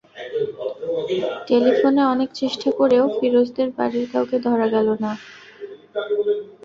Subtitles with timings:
[1.47, 5.11] টেলিফোনে অনেক চেষ্টা করেও ফিরোজদের বাড়ির কাউকে ধরা গেল না।